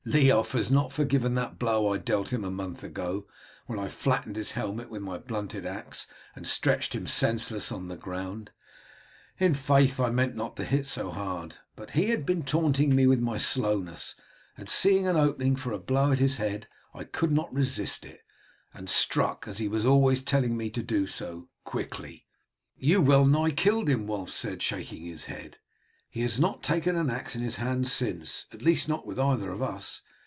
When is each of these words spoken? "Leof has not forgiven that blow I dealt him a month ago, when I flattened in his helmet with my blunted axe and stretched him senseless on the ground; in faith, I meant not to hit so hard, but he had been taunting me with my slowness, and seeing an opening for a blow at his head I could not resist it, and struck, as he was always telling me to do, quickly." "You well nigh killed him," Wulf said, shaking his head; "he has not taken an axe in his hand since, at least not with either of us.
"Leof 0.03 0.53
has 0.53 0.71
not 0.71 0.91
forgiven 0.91 1.35
that 1.35 1.59
blow 1.59 1.93
I 1.93 1.97
dealt 1.99 2.33
him 2.33 2.43
a 2.43 2.49
month 2.49 2.83
ago, 2.83 3.27
when 3.67 3.77
I 3.77 3.87
flattened 3.87 4.35
in 4.35 4.39
his 4.39 4.53
helmet 4.53 4.89
with 4.89 5.03
my 5.03 5.19
blunted 5.19 5.63
axe 5.63 6.07
and 6.35 6.47
stretched 6.47 6.95
him 6.95 7.05
senseless 7.05 7.71
on 7.71 7.87
the 7.87 7.95
ground; 7.95 8.49
in 9.37 9.53
faith, 9.53 9.99
I 9.99 10.09
meant 10.09 10.35
not 10.35 10.57
to 10.57 10.65
hit 10.65 10.87
so 10.87 11.11
hard, 11.11 11.57
but 11.75 11.91
he 11.91 12.09
had 12.09 12.25
been 12.25 12.41
taunting 12.41 12.95
me 12.95 13.05
with 13.05 13.21
my 13.21 13.37
slowness, 13.37 14.15
and 14.57 14.67
seeing 14.67 15.05
an 15.05 15.17
opening 15.17 15.55
for 15.55 15.71
a 15.71 15.77
blow 15.77 16.11
at 16.11 16.19
his 16.19 16.37
head 16.37 16.67
I 16.95 17.03
could 17.03 17.31
not 17.31 17.53
resist 17.53 18.03
it, 18.03 18.21
and 18.73 18.89
struck, 18.89 19.47
as 19.47 19.59
he 19.59 19.67
was 19.67 19.85
always 19.85 20.23
telling 20.23 20.57
me 20.57 20.71
to 20.71 20.81
do, 20.81 21.07
quickly." 21.63 22.25
"You 22.75 23.01
well 23.03 23.25
nigh 23.27 23.51
killed 23.51 23.87
him," 23.87 24.07
Wulf 24.07 24.31
said, 24.31 24.63
shaking 24.63 25.03
his 25.03 25.25
head; 25.25 25.57
"he 26.13 26.19
has 26.19 26.37
not 26.37 26.61
taken 26.61 26.97
an 26.97 27.09
axe 27.09 27.37
in 27.37 27.41
his 27.41 27.55
hand 27.55 27.87
since, 27.87 28.45
at 28.51 28.61
least 28.61 28.89
not 28.89 29.05
with 29.07 29.17
either 29.17 29.49
of 29.49 29.61
us. 29.61 30.01